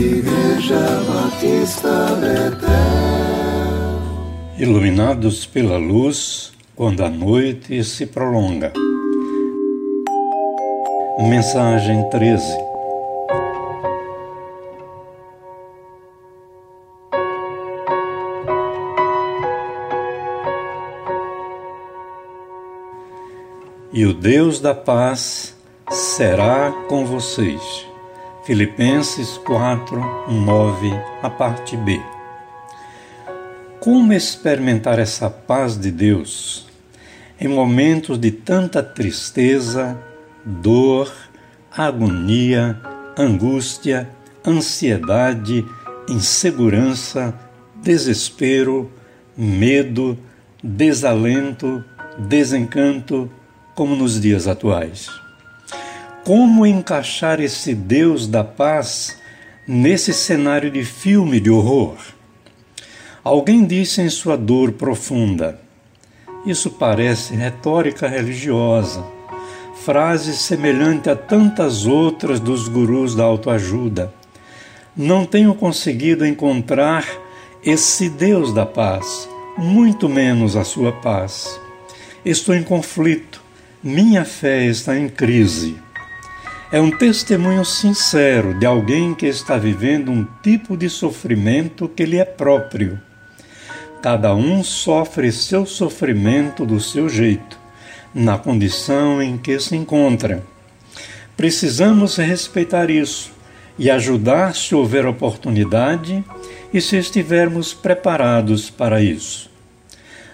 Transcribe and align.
Igreja 0.00 0.78
Batista 1.12 2.14
Betel. 2.20 2.68
Iluminados 4.56 5.44
pela 5.44 5.76
luz, 5.76 6.52
quando 6.76 7.04
a 7.04 7.10
noite 7.10 7.82
se 7.82 8.06
prolonga. 8.06 8.72
Mensagem 11.18 12.08
13 12.10 12.68
E 23.92 24.06
o 24.06 24.14
Deus 24.14 24.60
da 24.60 24.76
paz 24.76 25.56
será 25.90 26.70
com 26.88 27.04
vocês. 27.04 27.87
Filipenses 28.48 29.36
4, 29.44 30.00
9, 30.26 30.90
a 31.22 31.28
parte 31.28 31.76
B. 31.76 32.00
Como 33.78 34.10
experimentar 34.14 34.98
essa 34.98 35.28
paz 35.28 35.78
de 35.78 35.90
Deus 35.90 36.66
em 37.38 37.46
momentos 37.46 38.18
de 38.18 38.30
tanta 38.30 38.82
tristeza, 38.82 39.98
dor, 40.46 41.12
agonia, 41.70 42.80
angústia, 43.18 44.08
ansiedade, 44.42 45.62
insegurança, 46.08 47.38
desespero, 47.82 48.90
medo, 49.36 50.18
desalento, 50.64 51.84
desencanto, 52.16 53.30
como 53.74 53.94
nos 53.94 54.18
dias 54.18 54.48
atuais? 54.48 55.27
Como 56.28 56.66
encaixar 56.66 57.40
esse 57.40 57.74
Deus 57.74 58.26
da 58.26 58.44
paz 58.44 59.16
nesse 59.66 60.12
cenário 60.12 60.70
de 60.70 60.84
filme 60.84 61.40
de 61.40 61.48
horror. 61.48 61.96
Alguém 63.24 63.64
disse 63.64 64.02
em 64.02 64.10
sua 64.10 64.36
dor 64.36 64.72
profunda: 64.72 65.58
Isso 66.44 66.72
parece 66.72 67.34
retórica 67.34 68.06
religiosa, 68.06 69.02
frase 69.76 70.36
semelhante 70.36 71.08
a 71.08 71.16
tantas 71.16 71.86
outras 71.86 72.38
dos 72.38 72.68
gurus 72.68 73.14
da 73.14 73.24
autoajuda. 73.24 74.12
Não 74.94 75.24
tenho 75.24 75.54
conseguido 75.54 76.26
encontrar 76.26 77.06
esse 77.64 78.10
Deus 78.10 78.52
da 78.52 78.66
paz, 78.66 79.26
muito 79.56 80.10
menos 80.10 80.56
a 80.56 80.62
sua 80.62 80.92
paz. 80.92 81.58
Estou 82.22 82.54
em 82.54 82.62
conflito, 82.62 83.42
minha 83.82 84.26
fé 84.26 84.66
está 84.66 84.94
em 84.94 85.08
crise 85.08 85.87
é 86.70 86.80
um 86.80 86.90
testemunho 86.90 87.64
sincero 87.64 88.52
de 88.52 88.66
alguém 88.66 89.14
que 89.14 89.26
está 89.26 89.56
vivendo 89.56 90.10
um 90.10 90.26
tipo 90.42 90.76
de 90.76 90.90
sofrimento 90.90 91.88
que 91.88 92.04
lhe 92.04 92.18
é 92.18 92.26
próprio. 92.26 93.00
Cada 94.02 94.34
um 94.34 94.62
sofre 94.62 95.32
seu 95.32 95.64
sofrimento 95.64 96.66
do 96.66 96.78
seu 96.78 97.08
jeito, 97.08 97.58
na 98.14 98.36
condição 98.36 99.22
em 99.22 99.38
que 99.38 99.58
se 99.58 99.74
encontra. 99.76 100.42
Precisamos 101.36 102.16
respeitar 102.16 102.90
isso 102.90 103.32
e 103.78 103.90
ajudar 103.90 104.54
se 104.54 104.74
houver 104.74 105.06
oportunidade 105.06 106.22
e 106.72 106.80
se 106.82 106.96
estivermos 106.96 107.72
preparados 107.72 108.68
para 108.68 109.00
isso. 109.00 109.50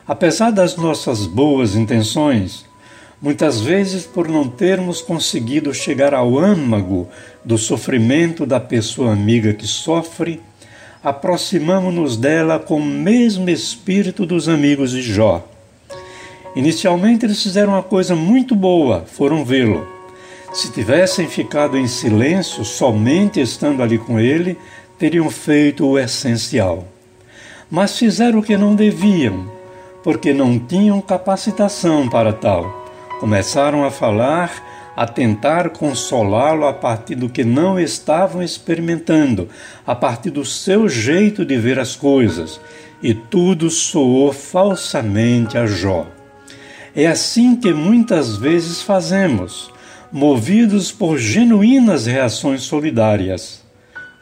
Apesar 0.07 0.51
das 0.51 0.77
nossas 0.77 1.27
boas 1.27 1.77
intenções, 1.77 2.65
muitas 3.21 3.61
vezes 3.61 4.05
por 4.05 4.29
não 4.29 4.49
termos 4.49 5.01
conseguido 5.01 5.73
chegar 5.73 6.15
ao 6.15 6.39
âmago 6.39 7.09
do 7.45 7.57
sofrimento 7.57 8.45
da 8.45 8.61
pessoa 8.61 9.13
amiga 9.13 9.53
que 9.53 9.67
sofre, 9.67 10.41
aproximamos-nos 11.03 12.17
dela 12.17 12.59
com 12.59 12.79
o 12.79 12.85
mesmo 12.85 13.49
espírito 13.49 14.25
dos 14.27 14.49
amigos 14.49 14.91
de 14.91 15.03
Jó. 15.03 15.47
Inicialmente 16.57 17.27
eles 17.27 17.43
fizeram 17.43 17.73
uma 17.73 17.83
coisa 17.83 18.15
muito 18.15 18.55
boa, 18.55 19.05
foram 19.07 19.45
vê-lo. 19.45 19.87
Se 20.53 20.71
tivessem 20.71 21.27
ficado 21.27 21.77
em 21.77 21.89
silêncio, 21.89 22.65
somente 22.65 23.41
estando 23.41 23.83
ali 23.83 23.99
com 23.99 24.21
ele, 24.21 24.57
teriam 24.99 25.29
feito 25.29 25.85
o 25.85 25.99
essencial. 25.99 26.87
Mas 27.69 27.99
fizeram 27.99 28.39
o 28.39 28.43
que 28.43 28.57
não 28.57 28.75
deviam, 28.75 29.51
porque 30.05 30.33
não 30.33 30.59
tinham 30.59 31.01
capacitação 31.01 32.09
para 32.09 32.33
tal 32.33 32.84
Começaram 33.25 33.83
a 33.87 33.91
falar, 33.91 34.93
a 34.95 35.07
tentar 35.07 35.71
consolá-lo 35.71 36.67
a 36.67 36.75
partir 36.75 37.15
do 37.15 37.27
que 37.27 37.43
não 37.43 37.81
estavam 37.81 38.43
experimentando, 38.43 39.49
a 39.87 39.95
partir 39.95 40.29
do 40.29 40.45
seu 40.45 40.91
jeito 40.91 41.43
de 41.43 41.57
ver 41.57 41.79
as 41.79 41.97
coisas, 41.97 42.61
e 43.03 43.15
tudo 43.15 43.71
soou 43.71 44.31
falsamente 44.31 45.57
a 45.57 45.65
Jó. 45.65 46.07
É 46.95 47.07
assim 47.07 47.57
que 47.57 47.73
muitas 47.73 48.37
vezes 48.37 48.83
fazemos, 48.83 49.73
movidos 50.13 50.93
por 50.93 51.17
genuínas 51.17 52.05
reações 52.05 52.61
solidárias. 52.61 53.65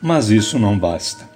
Mas 0.00 0.30
isso 0.30 0.60
não 0.60 0.78
basta. 0.78 1.31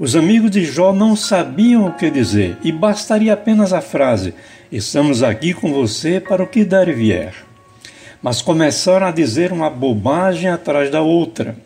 Os 0.00 0.14
amigos 0.14 0.52
de 0.52 0.64
Jó 0.64 0.92
não 0.92 1.16
sabiam 1.16 1.86
o 1.86 1.92
que 1.92 2.08
dizer 2.08 2.56
e 2.62 2.70
bastaria 2.70 3.32
apenas 3.32 3.72
a 3.72 3.80
frase: 3.80 4.32
Estamos 4.70 5.24
aqui 5.24 5.52
com 5.52 5.72
você 5.72 6.20
para 6.20 6.40
o 6.40 6.46
que 6.46 6.64
der 6.64 6.88
e 6.88 6.92
vier. 6.92 7.34
Mas 8.22 8.40
começaram 8.40 9.08
a 9.08 9.10
dizer 9.10 9.50
uma 9.50 9.68
bobagem 9.68 10.50
atrás 10.50 10.88
da 10.88 11.00
outra. 11.00 11.56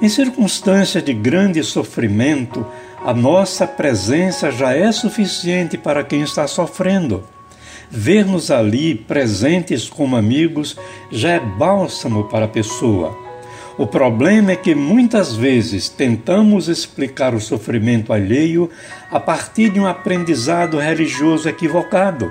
Em 0.00 0.08
circunstâncias 0.08 1.04
de 1.04 1.12
grande 1.12 1.62
sofrimento, 1.62 2.66
a 3.04 3.12
nossa 3.12 3.66
presença 3.66 4.50
já 4.50 4.72
é 4.74 4.90
suficiente 4.90 5.76
para 5.76 6.02
quem 6.02 6.22
está 6.22 6.46
sofrendo. 6.46 7.22
Ver-nos 7.90 8.50
ali 8.50 8.94
presentes 8.94 9.90
como 9.90 10.16
amigos 10.16 10.74
já 11.10 11.32
é 11.32 11.40
bálsamo 11.40 12.24
para 12.24 12.46
a 12.46 12.48
pessoa. 12.48 13.31
O 13.78 13.86
problema 13.86 14.52
é 14.52 14.56
que 14.56 14.74
muitas 14.74 15.34
vezes 15.34 15.88
tentamos 15.88 16.68
explicar 16.68 17.34
o 17.34 17.40
sofrimento 17.40 18.12
alheio 18.12 18.68
a 19.10 19.18
partir 19.18 19.70
de 19.70 19.80
um 19.80 19.86
aprendizado 19.86 20.78
religioso 20.78 21.48
equivocado 21.48 22.30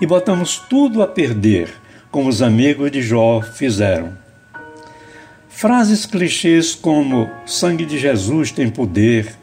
e 0.00 0.06
botamos 0.06 0.56
tudo 0.56 1.02
a 1.02 1.06
perder, 1.06 1.68
como 2.10 2.28
os 2.28 2.40
amigos 2.40 2.90
de 2.90 3.02
Jó 3.02 3.42
fizeram. 3.42 4.16
Frases 5.46 6.06
clichês 6.06 6.74
como 6.74 7.28
sangue 7.44 7.84
de 7.84 7.98
Jesus 7.98 8.50
tem 8.50 8.70
poder, 8.70 9.34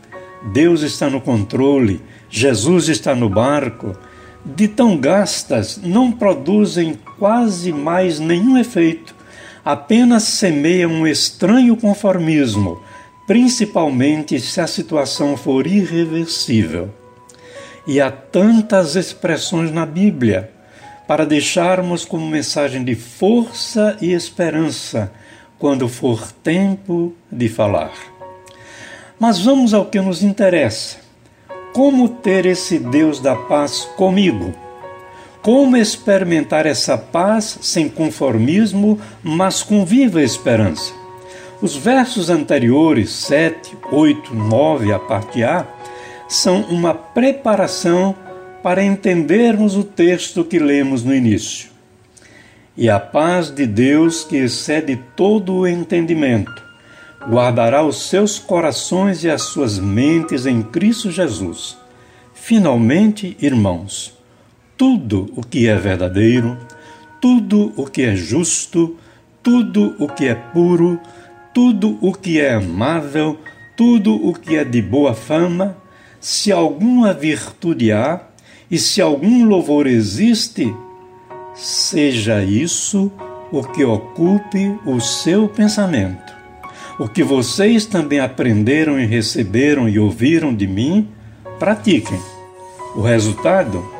Deus 0.51 0.81
está 0.81 1.09
no 1.09 1.21
controle, 1.21 2.01
Jesus 2.27 2.89
está 2.89 3.13
no 3.13 3.29
barco, 3.29 3.95
de 4.43 4.67
tão 4.67 4.97
gastas, 4.97 5.79
não 5.83 6.11
produzem 6.11 6.97
quase 7.19 7.71
mais 7.71 8.19
nenhum 8.19 8.57
efeito 8.57 9.14
apenas 9.65 10.21
semeia 10.23 10.87
um 10.87 11.07
estranho 11.07 11.75
conformismo, 11.75 12.79
principalmente 13.25 14.39
se 14.39 14.61
a 14.61 14.67
situação 14.67 15.35
for 15.35 15.65
irreversível. 15.65 16.93
E 17.87 17.99
há 17.99 18.11
tantas 18.11 18.95
expressões 18.95 19.71
na 19.71 19.83
Bíblia 19.83 20.51
para 21.07 21.25
deixarmos 21.25 22.05
como 22.05 22.27
mensagem 22.27 22.83
de 22.83 22.93
força 22.93 23.97
e 23.99 24.13
esperança 24.13 25.11
quando 25.57 25.89
for 25.89 26.31
tempo 26.31 27.13
de 27.31 27.49
falar. 27.49 27.93
Mas 29.19 29.39
vamos 29.39 29.73
ao 29.73 29.85
que 29.85 29.99
nos 29.99 30.21
interessa. 30.21 30.97
Como 31.73 32.07
ter 32.07 32.45
esse 32.45 32.77
Deus 32.77 33.19
da 33.19 33.35
paz 33.35 33.87
comigo? 33.95 34.64
Como 35.45 35.77
experimentar 35.77 36.65
essa 36.65 36.97
paz 36.97 37.59
sem 37.61 37.87
conformismo, 37.87 38.99
mas 39.21 39.61
com 39.61 39.85
viva 39.85 40.19
esperança? 40.19 40.91
Os 41.61 41.75
versos 41.75 42.31
anteriores, 42.31 43.11
7, 43.11 43.77
8, 43.91 44.33
9, 44.33 44.91
a 44.91 44.97
parte 44.97 45.43
A, 45.43 45.67
são 46.27 46.61
uma 46.61 46.95
preparação 46.95 48.15
para 48.63 48.83
entendermos 48.83 49.75
o 49.75 49.83
texto 49.83 50.43
que 50.43 50.57
lemos 50.57 51.03
no 51.03 51.13
início. 51.13 51.69
E 52.75 52.89
a 52.89 52.99
paz 52.99 53.51
de 53.51 53.67
Deus, 53.67 54.23
que 54.23 54.37
excede 54.37 54.99
todo 55.15 55.53
o 55.57 55.67
entendimento, 55.67 56.59
guardará 57.29 57.85
os 57.85 58.09
seus 58.09 58.39
corações 58.39 59.23
e 59.23 59.29
as 59.29 59.43
suas 59.43 59.77
mentes 59.77 60.47
em 60.47 60.63
Cristo 60.63 61.11
Jesus. 61.11 61.77
Finalmente, 62.33 63.37
irmãos, 63.39 64.14
tudo 64.77 65.31
o 65.35 65.41
que 65.41 65.67
é 65.67 65.75
verdadeiro, 65.75 66.57
tudo 67.21 67.73
o 67.75 67.85
que 67.85 68.03
é 68.03 68.15
justo, 68.15 68.97
tudo 69.41 69.95
o 69.99 70.07
que 70.07 70.27
é 70.27 70.35
puro, 70.35 70.99
tudo 71.53 71.97
o 72.01 72.13
que 72.13 72.39
é 72.39 72.55
amável, 72.55 73.39
tudo 73.75 74.15
o 74.15 74.33
que 74.33 74.57
é 74.57 74.63
de 74.63 74.81
boa 74.81 75.13
fama, 75.13 75.77
se 76.19 76.51
alguma 76.51 77.13
virtude 77.13 77.91
há 77.91 78.21
e 78.69 78.77
se 78.77 79.01
algum 79.01 79.45
louvor 79.45 79.87
existe, 79.87 80.73
seja 81.53 82.43
isso 82.43 83.11
o 83.51 83.63
que 83.63 83.85
ocupe 83.85 84.77
o 84.85 84.99
seu 84.99 85.47
pensamento. 85.47 86.33
O 86.99 87.07
que 87.07 87.23
vocês 87.23 87.85
também 87.85 88.19
aprenderam 88.19 88.99
e 88.99 89.05
receberam 89.05 89.87
e 89.87 89.99
ouviram 89.99 90.53
de 90.53 90.65
mim, 90.65 91.07
pratiquem. 91.59 92.19
O 92.95 93.01
resultado? 93.01 93.94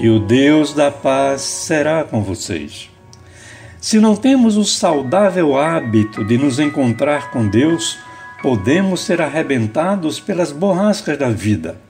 E 0.00 0.08
o 0.08 0.20
Deus 0.20 0.72
da 0.72 0.92
paz 0.92 1.40
será 1.40 2.04
com 2.04 2.22
vocês. 2.22 2.88
Se 3.80 3.98
não 3.98 4.14
temos 4.14 4.56
o 4.56 4.64
saudável 4.64 5.58
hábito 5.58 6.24
de 6.24 6.38
nos 6.38 6.60
encontrar 6.60 7.32
com 7.32 7.48
Deus, 7.48 7.98
podemos 8.40 9.00
ser 9.00 9.20
arrebentados 9.20 10.20
pelas 10.20 10.52
borrascas 10.52 11.18
da 11.18 11.30
vida. 11.30 11.80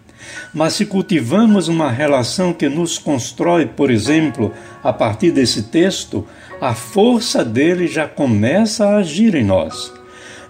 Mas 0.54 0.72
se 0.72 0.86
cultivamos 0.86 1.68
uma 1.68 1.90
relação 1.90 2.54
que 2.54 2.66
nos 2.66 2.96
constrói, 2.96 3.66
por 3.66 3.90
exemplo, 3.90 4.54
a 4.82 4.90
partir 4.90 5.30
desse 5.30 5.64
texto, 5.64 6.26
a 6.62 6.74
força 6.74 7.44
dele 7.44 7.86
já 7.86 8.08
começa 8.08 8.86
a 8.86 8.96
agir 8.96 9.34
em 9.34 9.44
nós. 9.44 9.92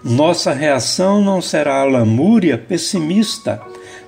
Nossa 0.01 0.53
reação 0.53 1.21
não 1.21 1.41
será 1.41 1.81
a 1.81 1.85
lamúria 1.85 2.57
pessimista, 2.57 3.61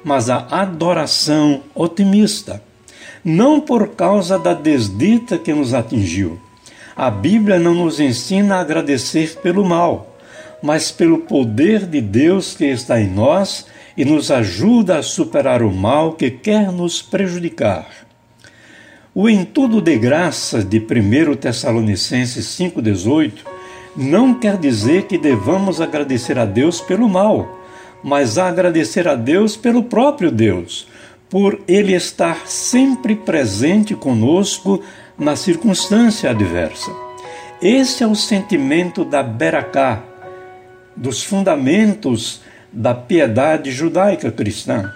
mas 0.05 0.29
a 0.29 0.37
adoração 0.49 1.63
otimista. 1.75 2.70
Não 3.23 3.59
por 3.59 3.89
causa 3.89 4.39
da 4.39 4.53
desdita 4.53 5.37
que 5.37 5.53
nos 5.53 5.73
atingiu. 5.73 6.39
A 6.95 7.09
Bíblia 7.09 7.59
não 7.59 7.73
nos 7.73 7.99
ensina 7.99 8.55
a 8.55 8.61
agradecer 8.61 9.37
pelo 9.41 9.63
mal, 9.63 10.15
mas 10.61 10.91
pelo 10.91 11.19
poder 11.19 11.85
de 11.85 12.01
Deus 12.01 12.53
que 12.55 12.65
está 12.65 12.99
em 12.99 13.09
nós 13.09 13.65
e 13.95 14.05
nos 14.05 14.31
ajuda 14.31 14.97
a 14.97 15.03
superar 15.03 15.61
o 15.61 15.71
mal 15.71 16.13
que 16.13 16.29
quer 16.29 16.71
nos 16.71 17.01
prejudicar. 17.01 17.87
O 19.13 19.27
em 19.27 19.43
tudo 19.43 19.81
de 19.81 19.97
graça 19.97 20.63
de 20.63 20.79
1 20.79 21.35
Tessalonicenses 21.35 22.45
5,18 22.45 23.33
não 23.95 24.33
quer 24.33 24.57
dizer 24.57 25.03
que 25.03 25.17
devamos 25.17 25.81
agradecer 25.81 26.39
a 26.39 26.45
Deus 26.45 26.79
pelo 26.79 27.09
mal, 27.09 27.59
mas 28.03 28.37
agradecer 28.37 29.07
a 29.07 29.15
Deus 29.15 29.57
pelo 29.57 29.83
próprio 29.83 30.31
Deus, 30.31 30.87
por 31.31 31.61
Ele 31.65 31.95
estar 31.95 32.45
sempre 32.45 33.15
presente 33.15 33.95
conosco 33.95 34.83
na 35.17 35.37
circunstância 35.37 36.29
adversa. 36.29 36.91
Esse 37.61 38.03
é 38.03 38.07
o 38.07 38.15
sentimento 38.15 39.05
da 39.05 39.23
Beracá, 39.23 40.03
dos 40.95 41.23
fundamentos 41.23 42.41
da 42.71 42.93
piedade 42.93 43.71
judaica 43.71 44.29
cristã, 44.29 44.93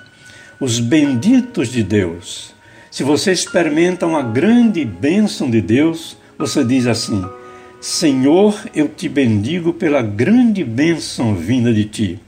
os 0.59 0.79
benditos 0.79 1.69
de 1.69 1.81
Deus. 1.81 2.53
Se 2.91 3.01
você 3.01 3.31
experimenta 3.31 4.05
uma 4.05 4.21
grande 4.21 4.83
bênção 4.83 5.49
de 5.49 5.61
Deus, 5.61 6.17
você 6.37 6.65
diz 6.65 6.85
assim: 6.85 7.23
Senhor, 7.79 8.59
eu 8.75 8.89
te 8.89 9.07
bendigo 9.07 9.71
pela 9.71 10.01
grande 10.01 10.65
bênção 10.65 11.33
vinda 11.33 11.73
de 11.73 11.85
ti. 11.85 12.19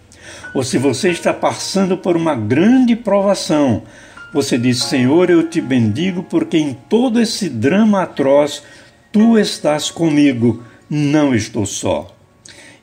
Ou 0.54 0.64
se 0.64 0.78
você 0.78 1.10
está 1.10 1.34
passando 1.34 1.98
por 1.98 2.16
uma 2.16 2.36
grande 2.36 2.96
provação, 2.96 3.84
você 4.34 4.58
diz: 4.58 4.84
Senhor, 4.84 5.30
eu 5.30 5.50
te 5.50 5.62
bendigo 5.62 6.24
porque 6.24 6.58
em 6.58 6.74
todo 6.74 7.20
esse 7.22 7.50
drama 7.50 8.04
atroz 8.04 8.64
tu 9.12 9.38
estás 9.38 9.90
comigo, 9.90 10.64
não 10.90 11.34
estou 11.34 11.66
só. 11.66 12.08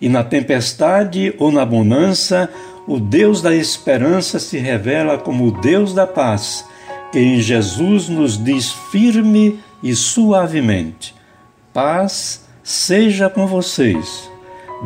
E 0.01 0.09
na 0.09 0.25
tempestade 0.25 1.35
ou 1.39 1.53
na 1.53 1.65
bonança, 1.65 2.51
o 2.87 2.99
Deus 2.99 3.41
da 3.41 3.55
esperança 3.55 4.39
se 4.39 4.59
revela 4.59 5.17
como 5.17 5.47
o 5.47 5.61
Deus 5.61 5.95
da 5.95 6.07
paz, 6.07 6.65
que 7.11 7.19
em 7.19 7.41
Jesus 7.41 8.09
nos 8.09 8.43
diz 8.43 8.73
firme 8.91 9.61
e 9.83 9.95
suavemente: 9.95 11.15
Paz 11.73 12.45
seja 12.63 13.29
com 13.29 13.47
vocês. 13.47 14.31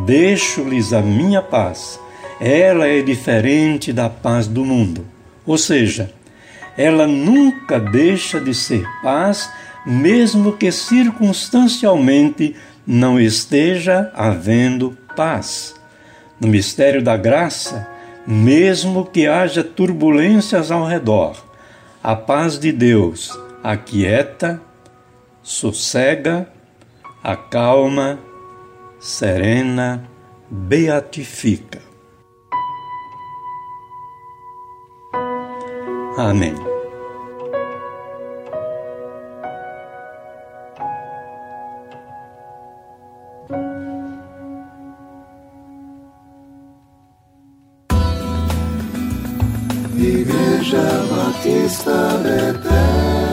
Deixo-lhes 0.04 0.92
a 0.92 1.00
minha 1.00 1.40
paz. 1.40 1.98
Ela 2.40 2.86
é 2.86 3.02
diferente 3.02 3.92
da 3.92 4.08
paz 4.08 4.46
do 4.46 4.64
mundo. 4.64 5.04
Ou 5.44 5.58
seja, 5.58 6.12
ela 6.76 7.06
nunca 7.06 7.80
deixa 7.80 8.40
de 8.40 8.54
ser 8.54 8.84
paz, 9.02 9.50
mesmo 9.84 10.52
que 10.52 10.70
circunstancialmente 10.70 12.54
não 12.86 13.18
esteja 13.18 14.12
havendo 14.14 14.96
paz. 15.16 15.74
No 16.40 16.46
mistério 16.46 17.02
da 17.02 17.16
graça, 17.16 17.88
mesmo 18.24 19.04
que 19.04 19.26
haja 19.26 19.64
turbulências 19.64 20.70
ao 20.70 20.84
redor, 20.86 21.36
a 22.02 22.14
paz 22.14 22.58
de 22.58 22.70
Deus 22.70 23.36
aquieta, 23.64 24.60
sossega, 25.42 26.48
acalma, 27.24 28.20
serena, 29.00 30.08
beatifica. 30.48 31.87
Amém. 36.18 36.52
Igreja 49.96 50.82
Batista 51.08 52.18
Betel 52.24 53.27